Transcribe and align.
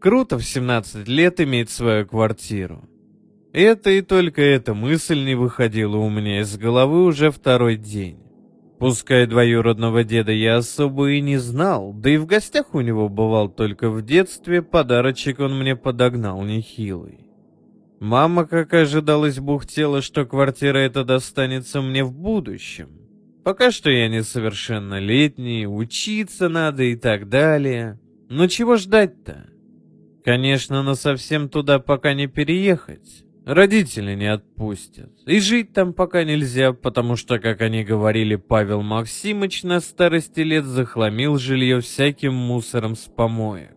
Круто 0.00 0.38
в 0.38 0.44
17 0.44 1.08
лет 1.08 1.40
иметь 1.40 1.70
свою 1.70 2.06
квартиру. 2.06 2.88
Это 3.52 3.90
и 3.90 4.00
только 4.00 4.40
эта 4.42 4.72
мысль 4.72 5.24
не 5.24 5.34
выходила 5.34 5.96
у 5.96 6.08
меня 6.08 6.40
из 6.40 6.56
головы 6.56 7.04
уже 7.04 7.32
второй 7.32 7.76
день. 7.76 8.18
Пускай 8.78 9.26
двоюродного 9.26 10.04
деда 10.04 10.30
я 10.30 10.58
особо 10.58 11.10
и 11.10 11.20
не 11.20 11.36
знал, 11.38 11.92
да 11.92 12.10
и 12.10 12.16
в 12.16 12.26
гостях 12.26 12.74
у 12.76 12.80
него 12.80 13.08
бывал 13.08 13.48
только 13.48 13.90
в 13.90 14.02
детстве, 14.02 14.62
подарочек 14.62 15.40
он 15.40 15.58
мне 15.58 15.74
подогнал 15.74 16.42
нехилый. 16.42 17.26
Мама, 17.98 18.46
как 18.46 18.74
ожидалось, 18.74 19.40
бухтела, 19.40 20.00
что 20.00 20.24
квартира 20.24 20.78
эта 20.78 21.02
достанется 21.02 21.82
мне 21.82 22.04
в 22.04 22.12
будущем. 22.12 22.90
Пока 23.42 23.72
что 23.72 23.90
я 23.90 24.06
несовершеннолетний, 24.06 25.66
учиться 25.66 26.48
надо 26.48 26.84
и 26.84 26.94
так 26.94 27.28
далее. 27.28 27.98
Но 28.28 28.46
чего 28.46 28.76
ждать-то? 28.76 29.57
Конечно, 30.28 30.82
но 30.82 30.94
совсем 30.94 31.48
туда 31.48 31.78
пока 31.78 32.12
не 32.12 32.26
переехать. 32.26 33.24
Родители 33.46 34.14
не 34.14 34.26
отпустят. 34.26 35.10
И 35.24 35.40
жить 35.40 35.72
там 35.72 35.94
пока 35.94 36.22
нельзя, 36.22 36.74
потому 36.74 37.16
что, 37.16 37.38
как 37.38 37.62
они 37.62 37.82
говорили, 37.82 38.36
Павел 38.36 38.82
Максимыч 38.82 39.62
на 39.62 39.80
старости 39.80 40.40
лет 40.40 40.66
захламил 40.66 41.38
жилье 41.38 41.80
всяким 41.80 42.34
мусором 42.34 42.94
с 42.94 43.06
помоек. 43.06 43.74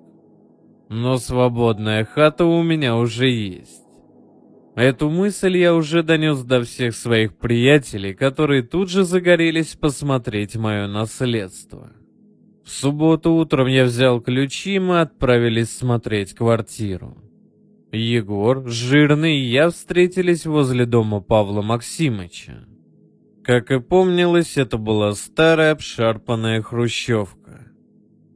Но 0.89 1.15
свободная 1.15 2.03
хата 2.03 2.43
у 2.43 2.61
меня 2.63 2.97
уже 2.97 3.29
есть. 3.29 3.85
Эту 4.75 5.09
мысль 5.09 5.55
я 5.55 5.73
уже 5.73 6.03
донес 6.03 6.43
до 6.43 6.65
всех 6.65 6.97
своих 6.97 7.37
приятелей, 7.37 8.13
которые 8.13 8.61
тут 8.61 8.89
же 8.89 9.05
загорелись 9.05 9.77
посмотреть 9.77 10.57
мое 10.57 10.87
наследство. 10.87 11.93
В 12.63 12.69
субботу 12.69 13.33
утром 13.33 13.67
я 13.67 13.85
взял 13.85 14.21
ключи, 14.21 14.79
мы 14.79 15.01
отправились 15.01 15.75
смотреть 15.75 16.33
квартиру. 16.33 17.17
Егор, 17.91 18.67
Жирный 18.67 19.37
и 19.37 19.49
я 19.49 19.69
встретились 19.69 20.45
возле 20.45 20.85
дома 20.85 21.19
Павла 21.19 21.61
Максимыча. 21.61 22.65
Как 23.43 23.71
и 23.71 23.79
помнилось, 23.79 24.57
это 24.57 24.77
была 24.77 25.13
старая 25.13 25.71
обшарпанная 25.71 26.61
хрущевка. 26.61 27.71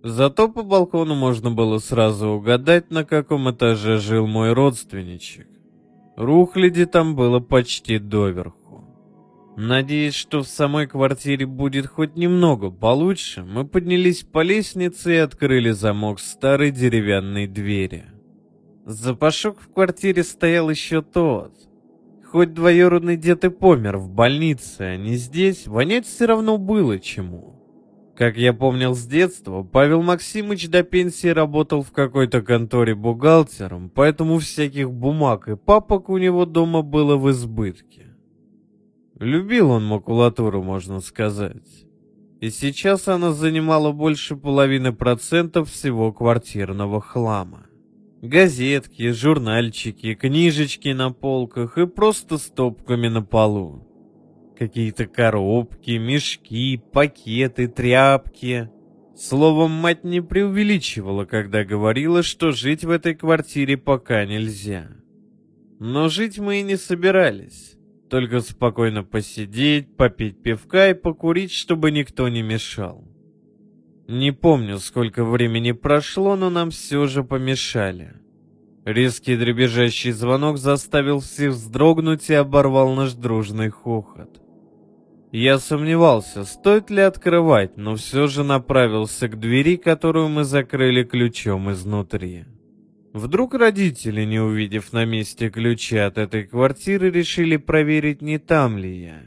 Зато 0.04 0.50
по 0.50 0.64
балкону 0.64 1.16
можно 1.16 1.52
было 1.52 1.78
сразу 1.78 2.30
угадать, 2.30 2.92
на 2.92 3.06
каком 3.06 3.50
этаже 3.50 3.98
жил 3.98 4.28
мой 4.28 4.54
родственничек. 4.54 5.48
Рухляди 6.18 6.86
там 6.86 7.16
было 7.16 7.40
почти 7.40 7.98
доверху. 8.00 8.65
Надеясь, 9.58 10.16
что 10.16 10.44
в 10.44 10.48
самой 10.48 10.86
квартире 10.86 11.46
будет 11.46 11.88
хоть 11.88 12.18
немного 12.18 12.72
получше, 12.72 13.44
мы 13.44 13.66
поднялись 13.66 14.24
по 14.24 14.42
лестнице 14.42 15.16
и 15.16 15.18
открыли 15.18 15.72
замок 15.72 16.20
старой 16.20 16.72
деревянной 16.72 17.48
двери. 17.48 18.04
Запашок 18.86 19.62
в 19.62 19.72
квартире 19.72 20.24
стоял 20.24 20.70
еще 20.70 21.02
тот. 21.02 21.54
Хоть 22.26 22.54
двоюродный 22.54 23.16
дед 23.16 23.46
и 23.46 23.50
помер 23.50 23.98
в 23.98 24.10
больнице, 24.10 24.82
а 24.82 24.98
не 24.98 25.16
здесь, 25.16 25.68
вонять 25.68 26.06
все 26.06 26.26
равно 26.26 26.58
было 26.58 27.00
чему. 27.00 27.56
Как 28.18 28.36
я 28.36 28.52
помнил 28.54 28.94
с 28.94 29.06
детства, 29.06 29.64
Павел 29.64 30.02
Максимыч 30.02 30.68
до 30.70 30.84
пенсии 30.84 31.28
работал 31.30 31.82
в 31.82 31.92
какой-то 31.92 32.42
конторе 32.42 32.94
бухгалтером, 32.94 33.90
поэтому 33.90 34.40
всяких 34.40 34.92
бумаг 34.92 35.48
и 35.48 35.56
папок 35.56 36.10
у 36.10 36.18
него 36.18 36.46
дома 36.46 36.82
было 36.82 37.16
в 37.16 37.32
избытке. 37.32 38.15
Любил 39.20 39.72
он 39.72 39.86
макулатуру, 39.86 40.62
можно 40.62 41.00
сказать. 41.00 41.86
И 42.42 42.50
сейчас 42.50 43.08
она 43.08 43.32
занимала 43.32 43.92
больше 43.92 44.36
половины 44.36 44.92
процентов 44.92 45.72
всего 45.72 46.12
квартирного 46.12 47.00
хлама. 47.00 47.68
Газетки, 48.22 49.12
журнальчики, 49.12 50.16
книжечки 50.16 50.90
на 50.90 51.12
полках 51.12 51.78
и 51.78 51.88
просто 51.88 52.38
стопками 52.38 53.08
на 53.08 53.22
полу. 53.22 53.88
Какие-то 54.58 55.06
коробки, 55.06 55.92
мешки, 55.92 56.82
пакеты, 56.92 57.68
тряпки. 57.68 58.70
Словом, 59.16 59.72
мать 59.72 60.04
не 60.04 60.22
преувеличивала, 60.22 61.24
когда 61.24 61.64
говорила, 61.64 62.22
что 62.22 62.52
жить 62.52 62.84
в 62.84 62.90
этой 62.90 63.16
квартире 63.16 63.78
пока 63.78 64.26
нельзя. 64.26 64.88
Но 65.80 66.10
жить 66.10 66.38
мы 66.38 66.60
и 66.60 66.64
не 66.64 66.76
собирались. 66.76 67.75
Только 68.16 68.40
спокойно 68.40 69.04
посидеть, 69.04 69.98
попить 69.98 70.42
пивка 70.42 70.92
и 70.92 70.94
покурить, 70.94 71.52
чтобы 71.52 71.92
никто 71.92 72.30
не 72.30 72.44
мешал. 72.44 73.04
Не 74.08 74.32
помню, 74.32 74.78
сколько 74.80 75.26
времени 75.26 75.74
прошло, 75.74 76.38
но 76.38 76.50
нам 76.50 76.70
все 76.70 77.08
же 77.08 77.26
помешали. 77.26 78.14
Резкий 78.86 79.36
дребезжащий 79.36 80.12
звонок 80.12 80.60
заставил 80.60 81.20
всех 81.20 81.52
вздрогнуть 81.52 82.30
и 82.30 82.36
оборвал 82.36 82.94
наш 82.94 83.12
дружный 83.12 83.70
хохот. 83.70 84.42
Я 85.34 85.60
сомневался, 85.60 86.46
стоит 86.46 86.90
ли 86.90 87.02
открывать, 87.02 87.76
но 87.76 87.98
все 87.98 88.28
же 88.28 88.46
направился 88.46 89.28
к 89.28 89.38
двери, 89.38 89.76
которую 89.76 90.30
мы 90.30 90.46
закрыли 90.46 91.04
ключом 91.04 91.70
изнутри. 91.70 92.46
Вдруг 93.16 93.54
родители, 93.54 94.26
не 94.26 94.42
увидев 94.42 94.92
на 94.92 95.06
месте 95.06 95.50
ключа 95.50 96.08
от 96.08 96.18
этой 96.18 96.44
квартиры, 96.44 97.10
решили 97.10 97.56
проверить, 97.56 98.22
не 98.22 98.40
там 98.40 98.78
ли 98.78 99.04
я. 99.04 99.22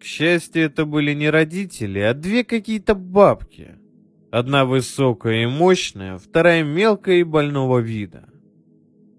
К 0.00 0.02
счастью, 0.02 0.62
это 0.62 0.86
были 0.86 1.12
не 1.12 1.28
родители, 1.28 1.98
а 1.98 2.14
две 2.14 2.42
какие-то 2.42 2.94
бабки. 2.94 3.74
Одна 4.30 4.64
высокая 4.64 5.42
и 5.42 5.46
мощная, 5.46 6.16
вторая 6.16 6.64
мелкая 6.64 7.16
и 7.16 7.22
больного 7.22 7.80
вида. 7.80 8.30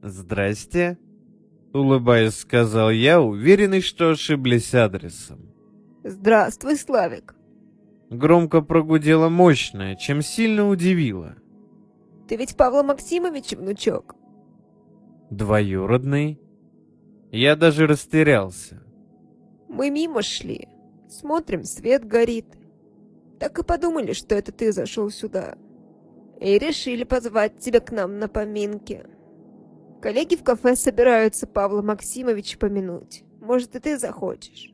«Здрасте»,— 0.02 0.98
улыбаясь, 1.72 2.34
сказал 2.34 2.90
я, 2.90 3.22
уверенный, 3.22 3.82
что 3.82 4.10
ошиблись 4.10 4.74
адресом. 4.74 5.52
Здравствуй, 6.04 6.78
Славик. 6.78 7.36
Громко 8.10 8.62
прогудела 8.62 9.30
мощная, 9.30 9.96
чем 9.96 10.24
сильно 10.24 10.68
удивила. 10.68 11.36
Ты 12.28 12.36
ведь 12.36 12.58
Павла 12.58 12.84
Максимовича 12.84 13.58
внучок? 13.58 14.16
Двоюродный? 15.30 16.40
Я 17.32 17.56
даже 17.56 17.88
растерялся. 17.88 18.84
Мы 19.68 19.90
мимо 19.90 20.22
шли. 20.22 20.68
Смотрим, 21.10 21.64
свет 21.64 22.06
горит. 22.06 22.46
Так 23.40 23.60
и 23.60 23.64
подумали, 23.64 24.14
что 24.14 24.36
это 24.36 24.52
ты 24.52 24.72
зашел 24.72 25.10
сюда. 25.10 25.58
И 26.40 26.58
решили 26.58 27.04
позвать 27.04 27.60
тебя 27.60 27.80
к 27.80 27.92
нам 27.92 28.20
на 28.20 28.28
поминки. 28.28 29.06
Коллеги 30.02 30.36
в 30.36 30.44
кафе 30.44 30.76
собираются 30.76 31.48
Павла 31.48 31.82
Максимовича 31.82 32.58
помянуть. 32.58 33.24
Может, 33.40 33.76
и 33.76 33.80
ты 33.80 33.98
захочешь. 33.98 34.74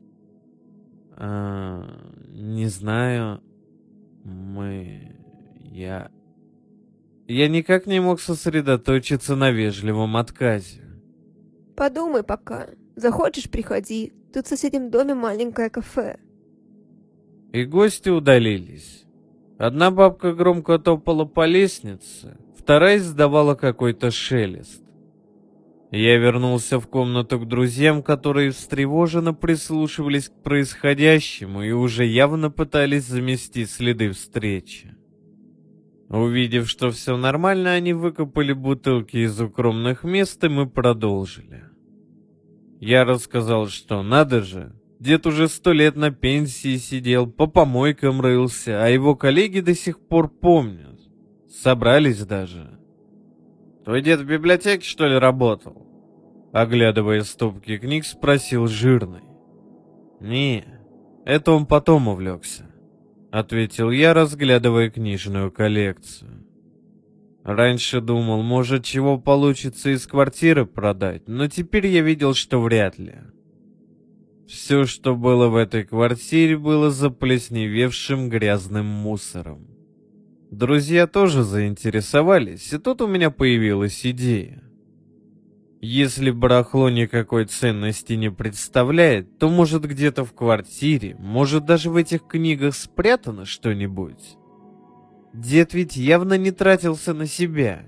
А, 1.16 1.84
не 2.28 2.66
знаю. 2.66 3.40
Мы... 4.24 5.16
Я... 5.70 6.10
Я 7.26 7.48
никак 7.48 7.86
не 7.86 8.00
мог 8.00 8.20
сосредоточиться 8.20 9.34
на 9.34 9.50
вежливом 9.50 10.16
отказе. 10.16 10.82
Подумай 11.74 12.22
пока. 12.22 12.68
Захочешь, 12.96 13.50
приходи. 13.50 14.12
Тут 14.32 14.46
в 14.46 14.48
соседнем 14.48 14.90
доме 14.90 15.14
маленькое 15.14 15.70
кафе. 15.70 16.18
И 17.52 17.64
гости 17.64 18.10
удалились. 18.10 19.04
Одна 19.58 19.90
бабка 19.90 20.34
громко 20.34 20.78
топала 20.78 21.24
по 21.24 21.46
лестнице, 21.46 22.36
вторая 22.58 22.98
издавала 22.98 23.54
какой-то 23.54 24.10
шелест. 24.10 24.82
Я 25.92 26.18
вернулся 26.18 26.80
в 26.80 26.88
комнату 26.88 27.38
к 27.38 27.46
друзьям, 27.46 28.02
которые 28.02 28.50
встревоженно 28.50 29.32
прислушивались 29.32 30.28
к 30.28 30.42
происходящему 30.42 31.62
и 31.62 31.70
уже 31.70 32.04
явно 32.04 32.50
пытались 32.50 33.04
замести 33.04 33.64
следы 33.64 34.10
встречи. 34.10 34.93
Увидев, 36.08 36.68
что 36.68 36.90
все 36.90 37.16
нормально, 37.16 37.72
они 37.72 37.92
выкопали 37.92 38.52
бутылки 38.52 39.16
из 39.16 39.40
укромных 39.40 40.04
мест, 40.04 40.42
и 40.44 40.48
мы 40.48 40.68
продолжили. 40.68 41.64
Я 42.80 43.04
рассказал, 43.04 43.68
что 43.68 44.02
надо 44.02 44.42
же, 44.42 44.74
дед 45.00 45.26
уже 45.26 45.48
сто 45.48 45.72
лет 45.72 45.96
на 45.96 46.10
пенсии 46.10 46.76
сидел, 46.76 47.26
по 47.26 47.46
помойкам 47.46 48.20
рылся, 48.20 48.84
а 48.84 48.88
его 48.88 49.16
коллеги 49.16 49.60
до 49.60 49.74
сих 49.74 49.98
пор 49.98 50.28
помнят. 50.28 51.00
Собрались 51.48 52.24
даже. 52.24 52.78
Твой 53.84 54.02
дед 54.02 54.20
в 54.20 54.26
библиотеке, 54.26 54.86
что 54.86 55.06
ли, 55.06 55.16
работал? 55.16 55.86
Оглядывая 56.52 57.22
стопки 57.22 57.78
книг, 57.78 58.04
спросил 58.04 58.66
Жирный. 58.66 59.24
«Не, 60.20 60.64
это 61.26 61.52
он 61.52 61.66
потом 61.66 62.08
увлекся»,— 62.08 62.63
ответил 63.34 63.90
я, 63.90 64.14
разглядывая 64.14 64.90
книжную 64.90 65.50
коллекцию. 65.50 66.46
Раньше 67.42 68.00
думал, 68.00 68.42
может, 68.42 68.84
чего 68.84 69.18
получится 69.18 69.90
из 69.90 70.06
квартиры 70.06 70.66
продать, 70.66 71.26
но 71.26 71.48
теперь 71.48 71.88
я 71.88 72.00
видел, 72.00 72.34
что 72.34 72.62
вряд 72.62 72.96
ли. 72.98 73.16
Все, 74.46 74.86
что 74.86 75.16
было 75.16 75.48
в 75.48 75.56
этой 75.56 75.82
квартире, 75.82 76.56
было 76.56 76.90
заплесневевшим 76.90 78.28
грязным 78.28 78.86
мусором. 78.86 79.66
Друзья 80.52 81.08
тоже 81.08 81.42
заинтересовались, 81.42 82.72
и 82.72 82.78
тут 82.78 83.02
у 83.02 83.08
меня 83.08 83.30
появилась 83.30 84.06
идея. 84.06 84.62
Если 85.86 86.30
барахло 86.30 86.88
никакой 86.88 87.44
ценности 87.44 88.14
не 88.14 88.30
представляет, 88.30 89.38
то 89.38 89.50
может 89.50 89.84
где-то 89.84 90.24
в 90.24 90.32
квартире, 90.32 91.14
может 91.18 91.66
даже 91.66 91.90
в 91.90 91.96
этих 91.96 92.26
книгах 92.26 92.74
спрятано 92.74 93.44
что-нибудь. 93.44 94.38
Дед 95.34 95.74
ведь 95.74 95.94
явно 95.94 96.38
не 96.38 96.52
тратился 96.52 97.12
на 97.12 97.26
себя. 97.26 97.82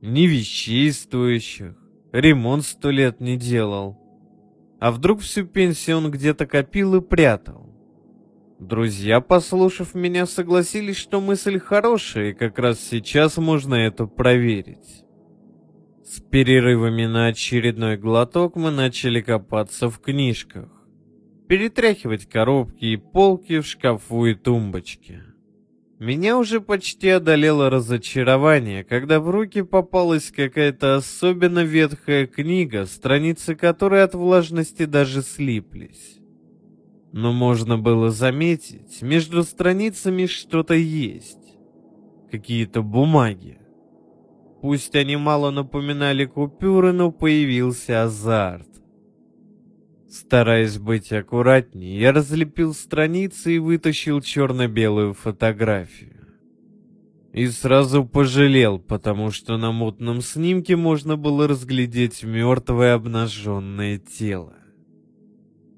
Ни 0.00 0.22
вещей 0.22 0.90
стоящих, 0.90 1.76
ремонт 2.10 2.64
сто 2.64 2.90
лет 2.90 3.20
не 3.20 3.36
делал. 3.36 3.96
А 4.80 4.90
вдруг 4.90 5.20
всю 5.20 5.46
пенсию 5.46 5.98
он 5.98 6.10
где-то 6.10 6.46
копил 6.46 6.96
и 6.96 7.00
прятал? 7.00 7.72
Друзья, 8.58 9.20
послушав 9.20 9.94
меня, 9.94 10.26
согласились, 10.26 10.96
что 10.96 11.20
мысль 11.20 11.60
хорошая, 11.60 12.30
и 12.30 12.34
как 12.34 12.58
раз 12.58 12.80
сейчас 12.80 13.36
можно 13.36 13.76
это 13.76 14.06
проверить. 14.06 15.05
С 16.06 16.20
перерывами 16.20 17.04
на 17.06 17.26
очередной 17.26 17.96
глоток 17.96 18.54
мы 18.54 18.70
начали 18.70 19.20
копаться 19.20 19.90
в 19.90 19.98
книжках. 19.98 20.68
Перетряхивать 21.48 22.28
коробки 22.28 22.84
и 22.84 22.96
полки 22.96 23.58
в 23.58 23.66
шкафу 23.66 24.26
и 24.26 24.34
тумбочке. 24.34 25.24
Меня 25.98 26.38
уже 26.38 26.60
почти 26.60 27.08
одолело 27.08 27.70
разочарование, 27.70 28.84
когда 28.84 29.18
в 29.18 29.28
руки 29.30 29.62
попалась 29.62 30.30
какая-то 30.30 30.94
особенно 30.94 31.64
ветхая 31.64 32.28
книга, 32.28 32.86
страницы 32.86 33.56
которой 33.56 34.04
от 34.04 34.14
влажности 34.14 34.84
даже 34.84 35.22
слиплись. 35.22 36.20
Но 37.10 37.32
можно 37.32 37.78
было 37.78 38.10
заметить, 38.10 39.02
между 39.02 39.42
страницами 39.42 40.26
что-то 40.26 40.74
есть. 40.74 41.58
Какие-то 42.30 42.82
бумаги. 42.82 43.58
Пусть 44.66 44.96
они 44.96 45.14
мало 45.14 45.52
напоминали 45.52 46.24
купюры, 46.24 46.92
но 46.92 47.12
появился 47.12 48.02
азарт. 48.02 48.66
Стараясь 50.10 50.78
быть 50.78 51.12
аккуратнее, 51.12 52.00
я 52.00 52.10
разлепил 52.10 52.74
страницы 52.74 53.54
и 53.54 53.58
вытащил 53.60 54.20
черно-белую 54.20 55.14
фотографию. 55.14 56.26
И 57.32 57.46
сразу 57.46 58.04
пожалел, 58.04 58.80
потому 58.80 59.30
что 59.30 59.56
на 59.56 59.70
мутном 59.70 60.20
снимке 60.20 60.74
можно 60.74 61.16
было 61.16 61.46
разглядеть 61.46 62.24
мертвое 62.24 62.94
обнаженное 62.94 63.98
тело. 63.98 64.54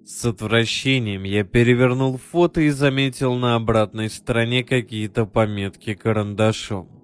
С 0.06 0.24
отвращением 0.24 1.24
я 1.24 1.44
перевернул 1.44 2.16
фото 2.16 2.62
и 2.62 2.70
заметил 2.70 3.34
на 3.34 3.54
обратной 3.54 4.08
стороне 4.08 4.64
какие-то 4.64 5.26
пометки 5.26 5.92
карандашом. 5.92 6.97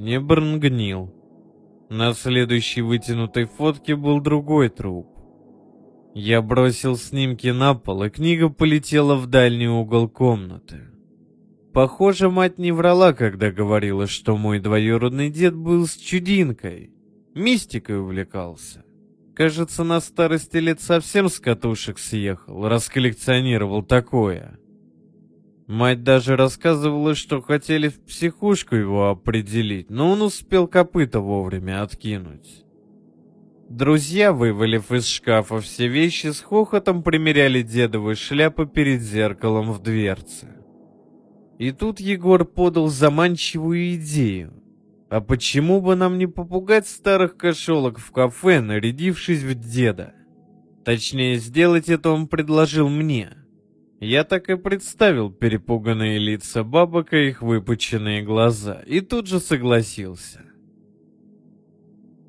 Не 0.00 0.18
бронгнил. 0.18 1.14
На 1.90 2.14
следующей 2.14 2.80
вытянутой 2.80 3.44
фотке 3.44 3.96
был 3.96 4.22
другой 4.22 4.70
труп. 4.70 5.06
Я 6.14 6.40
бросил 6.40 6.96
снимки 6.96 7.48
на 7.48 7.74
пол, 7.74 8.04
и 8.04 8.08
книга 8.08 8.48
полетела 8.48 9.16
в 9.16 9.26
дальний 9.26 9.68
угол 9.68 10.08
комнаты. 10.08 10.88
Похоже, 11.74 12.30
мать 12.30 12.56
не 12.56 12.72
врала, 12.72 13.12
когда 13.12 13.50
говорила, 13.50 14.06
что 14.06 14.38
мой 14.38 14.58
двоюродный 14.58 15.28
дед 15.28 15.54
был 15.54 15.86
с 15.86 15.96
чудинкой. 15.96 16.94
Мистикой 17.34 18.00
увлекался. 18.00 18.82
Кажется, 19.34 19.84
на 19.84 20.00
старости 20.00 20.56
лет 20.56 20.80
совсем 20.80 21.28
с 21.28 21.38
катушек 21.38 21.98
съехал, 21.98 22.66
расколлекционировал 22.66 23.82
такое. 23.82 24.58
Мать 25.70 26.02
даже 26.02 26.34
рассказывала, 26.34 27.14
что 27.14 27.40
хотели 27.40 27.86
в 27.86 28.00
психушку 28.00 28.74
его 28.74 29.08
определить, 29.08 29.88
но 29.88 30.10
он 30.10 30.20
успел 30.20 30.66
копыта 30.66 31.20
вовремя 31.20 31.84
откинуть. 31.84 32.64
Друзья, 33.68 34.32
вывалив 34.32 34.90
из 34.90 35.06
шкафа 35.06 35.60
все 35.60 35.86
вещи, 35.86 36.32
с 36.32 36.40
хохотом 36.40 37.04
примеряли 37.04 37.62
дедовы 37.62 38.16
шляпы 38.16 38.66
перед 38.66 39.00
зеркалом 39.00 39.70
в 39.70 39.80
дверце. 39.80 40.48
И 41.60 41.70
тут 41.70 42.00
Егор 42.00 42.44
подал 42.44 42.88
заманчивую 42.88 43.94
идею. 43.94 44.52
А 45.08 45.20
почему 45.20 45.80
бы 45.80 45.94
нам 45.94 46.18
не 46.18 46.26
попугать 46.26 46.88
старых 46.88 47.36
кошелок 47.36 48.00
в 48.00 48.10
кафе, 48.10 48.60
нарядившись 48.60 49.44
в 49.44 49.54
деда? 49.54 50.14
Точнее, 50.84 51.36
сделать 51.36 51.88
это 51.88 52.10
он 52.10 52.26
предложил 52.26 52.88
мне. 52.88 53.39
Я 54.00 54.24
так 54.24 54.48
и 54.48 54.56
представил 54.56 55.30
перепуганные 55.30 56.18
лица 56.18 56.64
бабок 56.64 57.12
и 57.12 57.28
их 57.28 57.42
выпученные 57.42 58.22
глаза, 58.22 58.80
и 58.86 59.02
тут 59.02 59.26
же 59.26 59.40
согласился. 59.40 60.40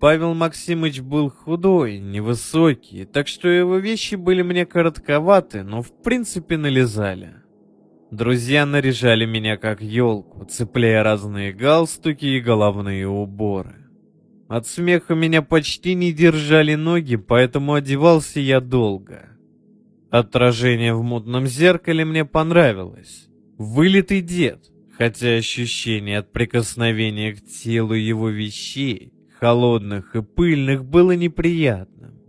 Павел 0.01 0.33
Максимыч 0.33 0.99
был 0.99 1.29
худой, 1.29 1.99
невысокий, 1.99 3.05
так 3.05 3.29
что 3.29 3.47
его 3.47 3.77
вещи 3.77 4.15
были 4.15 4.41
мне 4.41 4.65
коротковаты, 4.65 5.63
но 5.63 5.81
в 5.81 5.93
принципе 6.03 6.57
налезали. 6.57 7.35
Друзья 8.11 8.65
наряжали 8.65 9.25
меня 9.25 9.55
как 9.55 9.81
елку, 9.81 10.43
цепляя 10.43 11.03
разные 11.03 11.53
галстуки 11.53 12.25
и 12.25 12.41
головные 12.41 13.07
уборы. 13.07 13.87
От 14.49 14.67
смеха 14.67 15.15
меня 15.15 15.41
почти 15.41 15.93
не 15.93 16.11
держали 16.11 16.75
ноги, 16.75 17.15
поэтому 17.15 17.75
одевался 17.75 18.41
я 18.41 18.59
долго. 18.59 19.30
Отражение 20.11 20.93
в 20.93 21.01
мутном 21.01 21.47
зеркале 21.47 22.05
мне 22.05 22.25
понравилось. 22.25 23.29
Вылитый 23.57 24.21
дед, 24.21 24.69
хотя 24.97 25.35
ощущение 25.35 26.19
от 26.19 26.31
прикосновения 26.31 27.33
к 27.33 27.45
телу 27.45 27.93
его 27.93 28.29
вещей, 28.29 29.13
холодных 29.39 30.15
и 30.15 30.21
пыльных, 30.21 30.85
было 30.85 31.13
неприятным. 31.13 32.19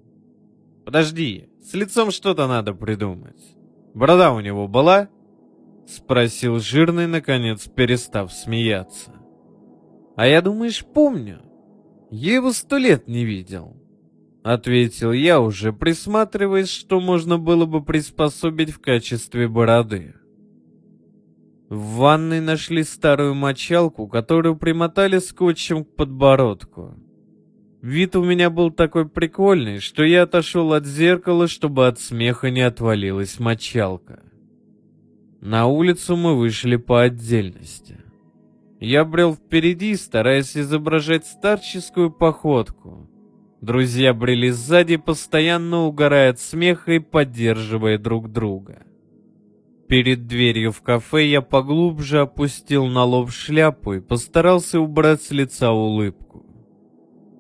Подожди, 0.84 1.49
с 1.61 1.75
лицом 1.75 2.12
что-то 2.12 2.46
надо 2.46 2.73
придумать. 2.73 3.43
Борода 3.94 4.32
у 4.32 4.40
него 4.40 4.69
была?— 4.69 5.08
спросил 5.87 6.61
жирный, 6.61 7.08
наконец 7.08 7.67
перестав 7.67 8.32
смеяться. 8.32 9.12
«А 10.17 10.26
я, 10.26 10.40
думаешь, 10.40 10.84
помню? 10.84 11.43
Я 12.11 12.34
его 12.34 12.52
сто 12.52 12.79
лет 12.79 13.08
не 13.08 13.25
видел»,— 13.25 13.76
ответил 14.43 15.12
я, 15.12 15.41
уже 15.41 15.73
присматриваясь, 15.73 16.71
что 16.71 17.00
можно 17.00 17.39
было 17.39 17.67
бы 17.67 17.83
приспособить 17.83 18.71
в 18.71 18.81
качестве 18.81 19.49
бороды. 19.49 20.15
В 21.69 21.97
ванной 21.97 22.41
нашли 22.41 22.83
старую 22.83 23.35
мочалку, 23.35 24.06
которую 24.06 24.56
примотали 24.56 25.19
скотчем 25.19 25.85
к 25.85 25.94
подбородку. 25.94 26.94
Вид 27.81 28.15
у 28.15 28.23
меня 28.23 28.51
был 28.51 28.70
такой 28.70 29.08
прикольный, 29.08 29.81
что 29.81 30.05
я 30.05 30.25
отошел 30.25 30.72
от 30.72 30.87
зеркала, 30.87 31.49
чтобы 31.49 31.87
от 31.87 31.99
смеха 31.99 32.51
не 32.51 32.61
отвалилась 32.61 33.41
мочалка. 33.41 34.22
На 35.41 35.67
улицу 35.67 36.15
мы 36.15 36.37
вышли 36.37 36.77
по 36.77 37.03
отдельности. 37.03 37.99
Я 38.79 39.05
брел 39.05 39.34
впереди, 39.34 39.96
стараясь 39.96 40.56
изображать 40.56 41.27
старческую 41.27 42.13
походку. 42.13 43.08
Друзья 43.63 44.13
брели 44.13 44.51
сзади, 44.51 44.97
постоянно 44.97 45.85
угорая 45.85 46.31
от 46.31 46.41
смеха 46.41 46.95
и 46.95 46.99
поддерживая 46.99 47.97
друг 47.97 48.33
друга. 48.33 48.83
Перед 49.87 50.27
дверью 50.27 50.73
в 50.73 50.83
кафе 50.83 51.29
я 51.29 51.43
поглубже 51.43 52.23
опустил 52.23 52.87
на 52.87 53.05
лоб 53.05 53.31
шляпу 53.31 53.93
и 53.93 54.01
постарался 54.01 54.81
убрать 54.81 55.23
с 55.23 55.31
лица 55.31 55.71
улыбку. 55.71 56.45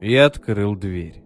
И 0.00 0.14
открыл 0.14 0.76
дверь. 0.76 1.24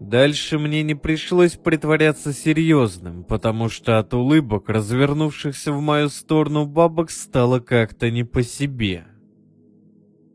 Дальше 0.00 0.58
мне 0.58 0.82
не 0.82 0.96
пришлось 0.96 1.54
притворяться 1.54 2.32
серьезным, 2.32 3.22
потому 3.22 3.68
что 3.68 4.00
от 4.00 4.12
улыбок, 4.12 4.68
развернувшихся 4.68 5.72
в 5.72 5.80
мою 5.80 6.08
сторону 6.08 6.66
бабок, 6.66 7.12
стало 7.12 7.60
как-то 7.60 8.10
не 8.10 8.24
по 8.24 8.42
себе. 8.42 9.06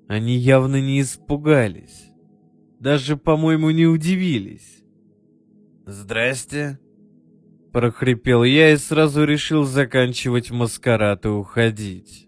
Они 0.08 0.38
явно 0.38 0.80
не 0.80 1.02
испугались. 1.02 2.13
Даже, 2.84 3.16
по-моему, 3.16 3.70
не 3.72 3.86
удивились. 3.86 4.84
«Здрасте»,— 5.86 6.80
прохрипел 7.72 8.44
я 8.44 8.74
и 8.74 8.76
сразу 8.76 9.24
решил 9.24 9.64
заканчивать 9.64 10.52
маскарад 10.52 11.24
и 11.26 11.30
уходить. 11.30 12.28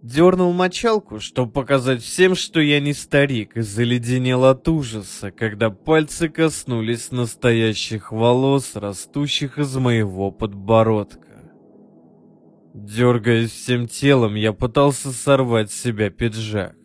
Дернул 0.00 0.54
мочалку, 0.54 1.20
чтобы 1.20 1.52
показать 1.52 2.00
всем, 2.00 2.34
что 2.34 2.60
я 2.60 2.80
не 2.80 2.94
старик, 2.94 3.58
и 3.58 3.60
заледенел 3.60 4.46
от 4.46 4.66
ужаса, 4.68 5.30
когда 5.32 5.68
пальцы 5.68 6.30
коснулись 6.30 7.12
настоящих 7.12 8.10
волос, 8.10 8.74
растущих 8.74 9.58
из 9.58 9.76
моего 9.76 10.30
подбородка. 10.30 11.52
Дергаясь 12.72 13.50
всем 13.50 13.86
телом, 13.86 14.34
я 14.34 14.54
пытался 14.54 15.12
сорвать 15.12 15.70
с 15.70 15.78
себя 15.78 16.08
пиджак. 16.08 16.77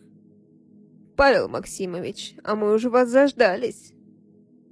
Павел 1.16 1.48
Максимович, 1.48 2.34
а 2.42 2.54
мы 2.54 2.74
уже 2.74 2.90
вас 2.90 3.08
заждались. 3.08 3.92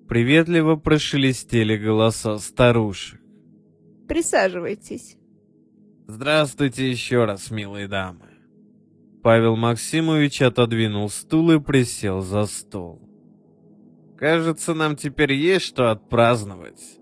Приветливо 0.08 0.76
прошелестели 0.76 1.76
голоса 1.76 2.38
старушек. 2.38 3.20
Присаживайтесь. 4.08 5.16
Здравствуйте 6.06 6.90
еще 6.90 7.25
раз, 7.25 7.50
милые 7.50 7.88
дамы. 7.88 8.26
Павел 9.22 9.56
Максимович 9.56 10.42
отодвинул 10.42 11.08
стул 11.08 11.52
и 11.52 11.61
присел 11.61 12.20
за 12.20 12.46
стол. 12.46 13.00
Кажется, 14.18 14.75
нам 14.75 14.96
теперь 14.96 15.32
есть 15.32 15.64
что 15.64 15.90
отпраздновать. 15.90 16.99